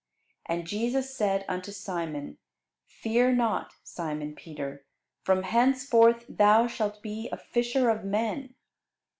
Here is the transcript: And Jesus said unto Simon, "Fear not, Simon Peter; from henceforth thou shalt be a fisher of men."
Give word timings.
And 0.47 0.65
Jesus 0.65 1.15
said 1.15 1.45
unto 1.47 1.71
Simon, 1.71 2.39
"Fear 2.87 3.33
not, 3.33 3.75
Simon 3.83 4.33
Peter; 4.33 4.83
from 5.21 5.43
henceforth 5.43 6.25
thou 6.27 6.65
shalt 6.65 7.03
be 7.03 7.29
a 7.31 7.37
fisher 7.37 7.87
of 7.87 8.03
men." 8.03 8.55